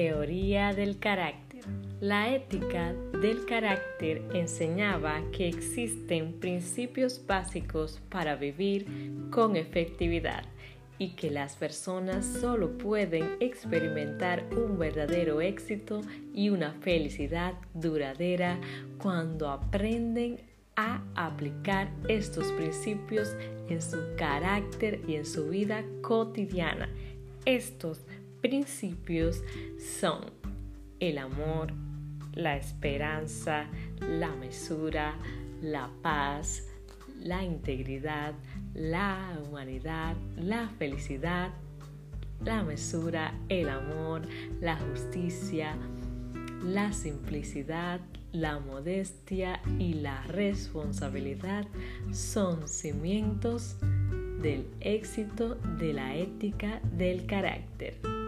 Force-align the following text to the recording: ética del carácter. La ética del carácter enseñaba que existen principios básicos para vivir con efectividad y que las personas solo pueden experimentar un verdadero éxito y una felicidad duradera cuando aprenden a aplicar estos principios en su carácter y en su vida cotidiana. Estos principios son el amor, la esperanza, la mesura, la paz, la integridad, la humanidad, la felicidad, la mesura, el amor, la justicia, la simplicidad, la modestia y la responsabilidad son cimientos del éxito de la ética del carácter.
ética 0.00 0.72
del 0.74 0.98
carácter. 0.98 1.64
La 2.00 2.34
ética 2.34 2.94
del 3.20 3.44
carácter 3.44 4.22
enseñaba 4.34 5.22
que 5.32 5.48
existen 5.48 6.32
principios 6.40 7.20
básicos 7.26 8.00
para 8.08 8.34
vivir 8.34 8.86
con 9.30 9.54
efectividad 9.54 10.44
y 10.98 11.10
que 11.10 11.30
las 11.30 11.56
personas 11.56 12.24
solo 12.24 12.78
pueden 12.78 13.36
experimentar 13.40 14.44
un 14.56 14.78
verdadero 14.78 15.40
éxito 15.40 16.00
y 16.34 16.48
una 16.48 16.72
felicidad 16.72 17.54
duradera 17.74 18.58
cuando 18.98 19.50
aprenden 19.50 20.40
a 20.76 21.02
aplicar 21.14 21.90
estos 22.08 22.50
principios 22.52 23.36
en 23.68 23.82
su 23.82 23.98
carácter 24.16 25.00
y 25.06 25.16
en 25.16 25.26
su 25.26 25.48
vida 25.50 25.84
cotidiana. 26.00 26.88
Estos 27.44 28.00
principios 28.42 29.42
son 29.78 30.26
el 31.00 31.16
amor, 31.16 31.72
la 32.34 32.56
esperanza, 32.56 33.66
la 34.00 34.34
mesura, 34.34 35.14
la 35.62 35.88
paz, 36.02 36.68
la 37.20 37.42
integridad, 37.44 38.34
la 38.74 39.38
humanidad, 39.46 40.16
la 40.36 40.68
felicidad, 40.78 41.50
la 42.44 42.62
mesura, 42.62 43.32
el 43.48 43.68
amor, 43.68 44.22
la 44.60 44.76
justicia, 44.76 45.76
la 46.64 46.92
simplicidad, 46.92 48.00
la 48.32 48.58
modestia 48.58 49.60
y 49.78 49.94
la 49.94 50.22
responsabilidad 50.24 51.66
son 52.12 52.66
cimientos 52.66 53.76
del 54.40 54.66
éxito 54.80 55.54
de 55.78 55.92
la 55.92 56.16
ética 56.16 56.80
del 56.96 57.26
carácter. 57.26 58.21